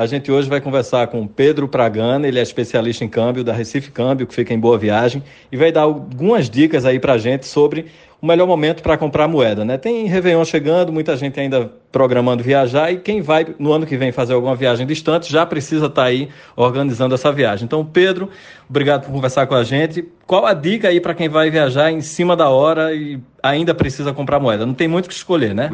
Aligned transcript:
A 0.00 0.06
gente 0.06 0.32
hoje 0.32 0.48
vai 0.48 0.62
conversar 0.62 1.08
com 1.08 1.26
Pedro 1.26 1.68
Pragana, 1.68 2.26
ele 2.26 2.38
é 2.38 2.42
especialista 2.42 3.04
em 3.04 3.08
câmbio 3.08 3.44
da 3.44 3.52
Recife 3.52 3.90
Câmbio, 3.90 4.26
que 4.26 4.34
fica 4.34 4.54
em 4.54 4.58
Boa 4.58 4.78
Viagem, 4.78 5.22
e 5.52 5.58
vai 5.58 5.70
dar 5.70 5.82
algumas 5.82 6.48
dicas 6.48 6.86
aí 6.86 6.98
pra 6.98 7.18
gente 7.18 7.46
sobre 7.46 7.84
o 8.18 8.26
melhor 8.26 8.46
momento 8.46 8.82
para 8.82 8.96
comprar 8.96 9.28
moeda, 9.28 9.62
né? 9.62 9.76
Tem 9.76 10.06
Réveillon 10.06 10.42
chegando, 10.46 10.90
muita 10.90 11.14
gente 11.18 11.38
ainda 11.38 11.70
programando 11.92 12.42
viajar 12.42 12.90
e 12.90 12.96
quem 12.96 13.20
vai 13.20 13.46
no 13.58 13.74
ano 13.74 13.84
que 13.84 13.94
vem 13.98 14.10
fazer 14.10 14.32
alguma 14.32 14.56
viagem 14.56 14.86
distante 14.86 15.30
já 15.30 15.44
precisa 15.44 15.84
estar 15.84 16.00
tá 16.00 16.08
aí 16.08 16.30
organizando 16.56 17.14
essa 17.14 17.30
viagem. 17.30 17.66
Então, 17.66 17.84
Pedro, 17.84 18.30
obrigado 18.70 19.04
por 19.04 19.12
conversar 19.12 19.46
com 19.46 19.54
a 19.54 19.64
gente. 19.64 20.08
Qual 20.26 20.46
a 20.46 20.54
dica 20.54 20.88
aí 20.88 20.98
para 20.98 21.12
quem 21.12 21.28
vai 21.28 21.50
viajar 21.50 21.92
em 21.92 22.00
cima 22.00 22.34
da 22.34 22.48
hora 22.48 22.94
e 22.94 23.20
ainda 23.42 23.74
precisa 23.74 24.14
comprar 24.14 24.40
moeda? 24.40 24.64
Não 24.64 24.72
tem 24.72 24.88
muito 24.88 25.04
o 25.04 25.08
que 25.10 25.14
escolher, 25.14 25.54
né? 25.54 25.70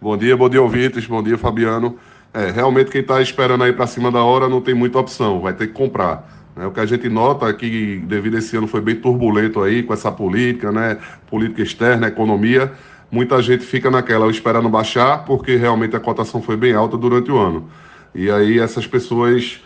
Bom 0.00 0.16
dia, 0.16 0.34
bom 0.34 0.48
dia 0.48 0.62
ouvintes, 0.62 1.06
bom 1.06 1.22
dia 1.22 1.36
Fabiano. 1.36 1.98
É, 2.32 2.50
realmente 2.50 2.90
quem 2.90 3.00
está 3.00 3.20
esperando 3.20 3.64
aí 3.64 3.72
para 3.72 3.86
cima 3.86 4.10
da 4.10 4.22
hora 4.22 4.48
não 4.48 4.60
tem 4.60 4.74
muita 4.74 4.98
opção, 4.98 5.40
vai 5.40 5.54
ter 5.54 5.68
que 5.68 5.72
comprar. 5.72 6.28
Né? 6.54 6.66
O 6.66 6.70
que 6.70 6.80
a 6.80 6.86
gente 6.86 7.08
nota 7.08 7.46
é 7.46 7.52
que, 7.52 8.02
devido 8.06 8.36
a 8.36 8.38
esse 8.38 8.56
ano 8.56 8.66
foi 8.66 8.80
bem 8.80 8.96
turbulento 8.96 9.62
aí 9.62 9.82
com 9.82 9.92
essa 9.92 10.10
política, 10.10 10.72
né? 10.72 10.98
Política 11.28 11.62
externa, 11.62 12.08
economia, 12.08 12.72
muita 13.10 13.40
gente 13.42 13.64
fica 13.64 13.90
naquela 13.90 14.28
esperando 14.30 14.68
baixar, 14.68 15.24
porque 15.24 15.56
realmente 15.56 15.94
a 15.94 16.00
cotação 16.00 16.42
foi 16.42 16.56
bem 16.56 16.74
alta 16.74 16.96
durante 16.96 17.30
o 17.30 17.38
ano. 17.38 17.68
E 18.14 18.30
aí 18.30 18.58
essas 18.58 18.86
pessoas 18.86 19.60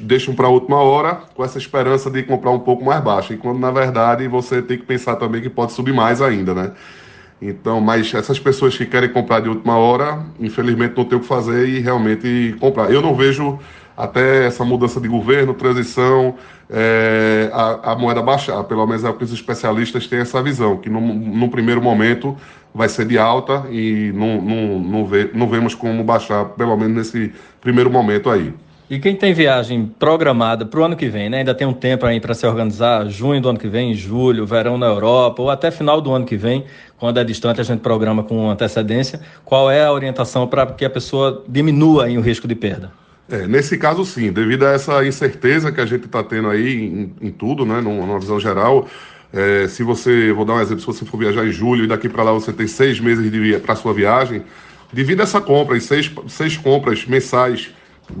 deixam 0.00 0.34
para 0.34 0.46
a 0.46 0.50
última 0.50 0.76
hora 0.76 1.14
com 1.34 1.44
essa 1.44 1.58
esperança 1.58 2.10
de 2.10 2.22
comprar 2.22 2.50
um 2.50 2.60
pouco 2.60 2.84
mais 2.84 3.02
baixo. 3.02 3.32
E 3.32 3.36
quando 3.36 3.58
na 3.58 3.70
verdade 3.70 4.28
você 4.28 4.62
tem 4.62 4.78
que 4.78 4.84
pensar 4.84 5.16
também 5.16 5.40
que 5.40 5.50
pode 5.50 5.72
subir 5.72 5.92
mais 5.92 6.22
ainda, 6.22 6.54
né? 6.54 6.72
Então, 7.46 7.78
mas 7.78 8.12
essas 8.14 8.38
pessoas 8.38 8.74
que 8.74 8.86
querem 8.86 9.10
comprar 9.10 9.40
de 9.40 9.50
última 9.50 9.76
hora, 9.76 10.24
infelizmente 10.40 10.96
não 10.96 11.04
tem 11.04 11.18
o 11.18 11.20
que 11.20 11.26
fazer 11.26 11.68
e 11.68 11.78
realmente 11.78 12.56
comprar. 12.58 12.90
Eu 12.90 13.02
não 13.02 13.14
vejo 13.14 13.58
até 13.94 14.46
essa 14.46 14.64
mudança 14.64 14.98
de 14.98 15.08
governo, 15.08 15.52
transição, 15.52 16.36
é, 16.70 17.50
a, 17.52 17.92
a, 17.92 17.96
moeda 17.96 18.22
baixar. 18.22 18.64
Pelo 18.64 18.86
menos 18.86 19.04
é 19.04 19.10
o 19.10 19.14
que 19.14 19.24
os 19.24 19.32
especialistas 19.32 20.06
têm 20.06 20.20
essa 20.20 20.42
visão, 20.42 20.78
que 20.78 20.88
num 20.88 21.48
primeiro 21.50 21.82
momento 21.82 22.34
vai 22.74 22.88
ser 22.88 23.06
de 23.06 23.18
alta 23.18 23.66
e 23.70 24.10
não, 24.14 24.40
não, 24.40 24.78
não, 24.78 25.06
vê, 25.06 25.30
não 25.34 25.46
vemos 25.46 25.74
como 25.74 26.02
baixar, 26.02 26.46
pelo 26.46 26.74
menos 26.78 26.96
nesse 26.96 27.32
primeiro 27.60 27.90
momento 27.90 28.30
aí. 28.30 28.54
E 28.94 28.98
quem 29.00 29.16
tem 29.16 29.34
viagem 29.34 29.92
programada 29.98 30.64
para 30.64 30.78
o 30.78 30.84
ano 30.84 30.94
que 30.94 31.08
vem, 31.08 31.28
né? 31.28 31.38
ainda 31.38 31.52
tem 31.52 31.66
um 31.66 31.72
tempo 31.72 32.06
aí 32.06 32.20
para 32.20 32.32
se 32.32 32.46
organizar, 32.46 33.08
junho 33.08 33.40
do 33.40 33.48
ano 33.48 33.58
que 33.58 33.66
vem, 33.66 33.92
julho, 33.92 34.46
verão 34.46 34.78
na 34.78 34.86
Europa, 34.86 35.42
ou 35.42 35.50
até 35.50 35.68
final 35.68 36.00
do 36.00 36.12
ano 36.12 36.24
que 36.24 36.36
vem, 36.36 36.64
quando 36.96 37.18
é 37.18 37.24
distante 37.24 37.60
a 37.60 37.64
gente 37.64 37.80
programa 37.80 38.22
com 38.22 38.48
antecedência. 38.48 39.20
Qual 39.44 39.68
é 39.68 39.84
a 39.84 39.90
orientação 39.90 40.46
para 40.46 40.64
que 40.66 40.84
a 40.84 40.90
pessoa 40.90 41.42
diminua 41.48 42.04
aí 42.04 42.16
o 42.16 42.20
risco 42.20 42.46
de 42.46 42.54
perda? 42.54 42.92
É, 43.28 43.48
nesse 43.48 43.76
caso, 43.76 44.04
sim, 44.04 44.30
devido 44.30 44.64
a 44.64 44.70
essa 44.70 45.04
incerteza 45.04 45.72
que 45.72 45.80
a 45.80 45.86
gente 45.86 46.04
está 46.04 46.22
tendo 46.22 46.48
aí 46.48 46.84
em, 46.84 47.14
em, 47.20 47.30
tudo, 47.32 47.66
né, 47.66 47.80
numa 47.80 48.20
visão 48.20 48.38
geral, 48.38 48.86
é, 49.32 49.66
se 49.66 49.82
você, 49.82 50.32
vou 50.32 50.44
dar 50.44 50.54
um 50.54 50.60
exemplo, 50.60 50.82
se 50.82 50.86
você 50.86 51.04
for 51.04 51.18
viajar 51.18 51.44
em 51.44 51.50
julho 51.50 51.82
e 51.82 51.88
daqui 51.88 52.08
para 52.08 52.22
lá 52.22 52.30
você 52.30 52.52
tem 52.52 52.68
seis 52.68 53.00
meses 53.00 53.28
para 53.60 53.74
sua 53.74 53.92
viagem, 53.92 54.44
divida 54.92 55.24
essa 55.24 55.40
compra 55.40 55.76
em 55.76 55.80
seis, 55.80 56.12
seis 56.28 56.56
compras 56.56 57.04
mensais 57.06 57.72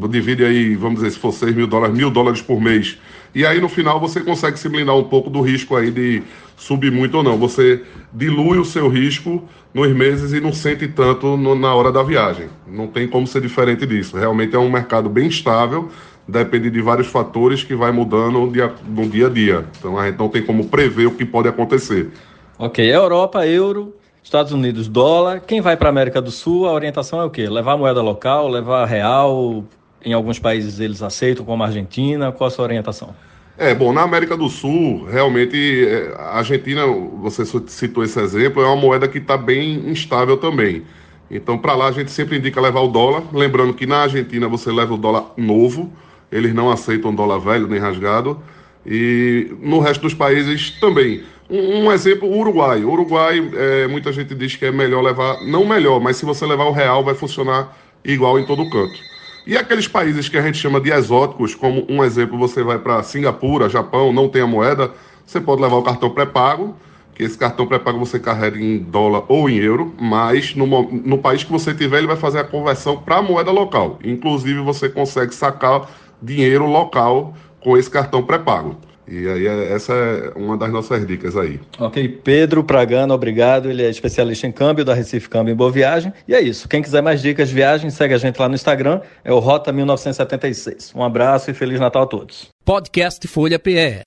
divide 0.08 0.44
aí, 0.44 0.74
vamos 0.74 1.00
dizer, 1.00 1.12
se 1.12 1.18
for 1.18 1.32
6 1.32 1.54
mil 1.54 1.66
dólares, 1.66 1.96
mil 1.96 2.10
dólares 2.10 2.40
por 2.40 2.60
mês. 2.60 2.98
E 3.34 3.44
aí 3.44 3.60
no 3.60 3.68
final 3.68 3.98
você 3.98 4.20
consegue 4.20 4.58
se 4.58 4.68
blindar 4.68 4.96
um 4.96 5.04
pouco 5.04 5.28
do 5.28 5.40
risco 5.40 5.76
aí 5.76 5.90
de 5.90 6.22
subir 6.56 6.92
muito 6.92 7.16
ou 7.16 7.22
não. 7.22 7.36
Você 7.38 7.82
dilui 8.12 8.58
o 8.58 8.64
seu 8.64 8.88
risco 8.88 9.42
nos 9.72 9.92
meses 9.92 10.32
e 10.32 10.40
não 10.40 10.52
sente 10.52 10.86
tanto 10.86 11.36
no, 11.36 11.54
na 11.54 11.74
hora 11.74 11.90
da 11.90 12.02
viagem. 12.02 12.48
Não 12.66 12.86
tem 12.86 13.08
como 13.08 13.26
ser 13.26 13.40
diferente 13.40 13.84
disso. 13.84 14.16
Realmente 14.16 14.54
é 14.54 14.58
um 14.58 14.70
mercado 14.70 15.08
bem 15.08 15.26
estável, 15.26 15.88
depende 16.28 16.70
de 16.70 16.80
vários 16.80 17.08
fatores 17.08 17.64
que 17.64 17.74
vai 17.74 17.90
mudando 17.90 18.38
no 18.38 18.52
dia, 18.52 18.72
no 18.86 19.08
dia 19.08 19.26
a 19.26 19.30
dia. 19.30 19.64
Então 19.78 19.98
a 19.98 20.06
gente 20.06 20.18
não 20.18 20.28
tem 20.28 20.42
como 20.42 20.68
prever 20.68 21.06
o 21.06 21.10
que 21.10 21.24
pode 21.24 21.48
acontecer. 21.48 22.10
Ok, 22.56 22.88
Europa, 22.88 23.44
euro, 23.46 23.94
Estados 24.24 24.52
Unidos, 24.52 24.88
dólar. 24.88 25.40
Quem 25.40 25.60
vai 25.60 25.76
para 25.76 25.90
a 25.90 25.90
América 25.90 26.20
do 26.20 26.30
Sul, 26.30 26.66
a 26.66 26.72
orientação 26.72 27.20
é 27.20 27.24
o 27.24 27.30
quê? 27.30 27.46
Levar 27.46 27.76
moeda 27.76 28.00
local, 28.00 28.48
levar 28.48 28.86
real? 28.86 29.62
Em 30.02 30.14
alguns 30.14 30.38
países 30.38 30.80
eles 30.80 31.02
aceitam, 31.02 31.44
como 31.44 31.62
a 31.62 31.66
Argentina. 31.66 32.32
Qual 32.32 32.48
a 32.48 32.50
sua 32.50 32.64
orientação? 32.64 33.14
É, 33.58 33.74
bom, 33.74 33.92
na 33.92 34.00
América 34.00 34.34
do 34.34 34.48
Sul, 34.48 35.04
realmente, 35.04 35.86
é, 35.86 36.14
a 36.16 36.38
Argentina, 36.38 36.86
você 37.20 37.44
citou 37.66 38.02
esse 38.02 38.18
exemplo, 38.18 38.62
é 38.62 38.66
uma 38.66 38.74
moeda 38.74 39.06
que 39.06 39.18
está 39.18 39.36
bem 39.36 39.90
instável 39.90 40.38
também. 40.38 40.84
Então, 41.30 41.58
para 41.58 41.74
lá, 41.74 41.88
a 41.88 41.92
gente 41.92 42.10
sempre 42.10 42.38
indica 42.38 42.58
levar 42.62 42.80
o 42.80 42.88
dólar. 42.88 43.24
Lembrando 43.30 43.74
que 43.74 43.86
na 43.86 43.98
Argentina 44.04 44.48
você 44.48 44.72
leva 44.72 44.94
o 44.94 44.98
dólar 44.98 45.32
novo, 45.36 45.92
eles 46.32 46.54
não 46.54 46.70
aceitam 46.70 47.14
dólar 47.14 47.38
velho 47.40 47.68
nem 47.68 47.78
rasgado. 47.78 48.40
E 48.86 49.52
no 49.60 49.78
resto 49.80 50.02
dos 50.02 50.14
países 50.14 50.70
também. 50.80 51.22
Um, 51.48 51.84
um 51.84 51.92
exemplo, 51.92 52.28
o 52.28 52.38
Uruguai. 52.38 52.84
O 52.84 52.90
Uruguai, 52.90 53.50
é, 53.54 53.86
muita 53.86 54.12
gente 54.12 54.34
diz 54.34 54.56
que 54.56 54.64
é 54.64 54.72
melhor 54.72 55.02
levar, 55.02 55.42
não 55.44 55.64
melhor, 55.64 56.00
mas 56.00 56.16
se 56.16 56.24
você 56.24 56.46
levar 56.46 56.64
o 56.64 56.72
real, 56.72 57.04
vai 57.04 57.14
funcionar 57.14 57.76
igual 58.04 58.38
em 58.38 58.46
todo 58.46 58.68
canto. 58.70 58.98
E 59.46 59.56
aqueles 59.56 59.86
países 59.86 60.28
que 60.28 60.38
a 60.38 60.42
gente 60.42 60.56
chama 60.56 60.80
de 60.80 60.90
exóticos, 60.90 61.54
como 61.54 61.86
um 61.88 62.02
exemplo, 62.02 62.38
você 62.38 62.62
vai 62.62 62.78
para 62.78 63.02
Singapura, 63.02 63.68
Japão, 63.68 64.12
não 64.12 64.28
tem 64.28 64.40
a 64.40 64.46
moeda, 64.46 64.92
você 65.26 65.38
pode 65.38 65.60
levar 65.60 65.76
o 65.76 65.82
cartão 65.82 66.08
pré-pago, 66.10 66.74
que 67.14 67.22
esse 67.22 67.36
cartão 67.36 67.66
pré-pago 67.66 67.98
você 67.98 68.18
carrega 68.18 68.58
em 68.58 68.78
dólar 68.78 69.24
ou 69.28 69.48
em 69.48 69.56
euro, 69.58 69.94
mas 70.00 70.54
no, 70.54 70.66
no 70.90 71.18
país 71.18 71.44
que 71.44 71.52
você 71.52 71.74
tiver, 71.74 71.98
ele 71.98 72.06
vai 72.06 72.16
fazer 72.16 72.38
a 72.38 72.44
conversão 72.44 72.96
para 72.96 73.16
a 73.16 73.22
moeda 73.22 73.50
local. 73.50 73.98
Inclusive, 74.02 74.60
você 74.60 74.88
consegue 74.88 75.34
sacar 75.34 75.90
dinheiro 76.22 76.66
local 76.66 77.34
com 77.64 77.76
esse 77.76 77.90
cartão 77.90 78.22
pré-pago. 78.22 78.76
E 79.06 79.28
aí, 79.28 79.46
é, 79.46 79.72
essa 79.72 79.92
é 79.92 80.32
uma 80.36 80.56
das 80.56 80.70
nossas 80.70 81.06
dicas 81.06 81.36
aí. 81.36 81.60
Ok, 81.78 82.08
Pedro 82.22 82.64
Pragano, 82.64 83.12
obrigado. 83.12 83.68
Ele 83.68 83.82
é 83.82 83.90
especialista 83.90 84.46
em 84.46 84.52
câmbio 84.52 84.84
da 84.84 84.94
Recife 84.94 85.28
Câmbio 85.28 85.52
em 85.52 85.56
Boa 85.56 85.70
Viagem. 85.70 86.12
E 86.26 86.34
é 86.34 86.40
isso. 86.40 86.68
Quem 86.68 86.80
quiser 86.80 87.02
mais 87.02 87.20
dicas 87.20 87.48
de 87.48 87.54
viagem, 87.54 87.90
segue 87.90 88.14
a 88.14 88.18
gente 88.18 88.38
lá 88.38 88.48
no 88.48 88.54
Instagram. 88.54 89.00
É 89.22 89.32
o 89.32 89.38
Rota 89.38 89.72
1976. 89.72 90.92
Um 90.94 91.02
abraço 91.02 91.50
e 91.50 91.54
Feliz 91.54 91.80
Natal 91.80 92.04
a 92.04 92.06
todos. 92.06 92.48
Podcast 92.64 93.26
Folha 93.28 93.58
PE. 93.58 94.02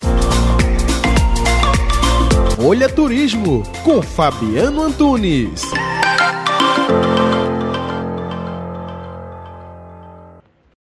Folha 2.56 2.90
Turismo, 2.90 3.62
com 3.84 4.02
Fabiano 4.02 4.82
Antunes. 4.82 5.62